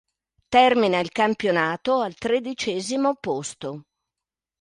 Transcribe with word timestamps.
Termina 0.49 0.97
il 0.97 1.11
campionato 1.11 1.99
al 1.99 2.15
tredicesimo 2.15 3.13
posto. 3.19 3.83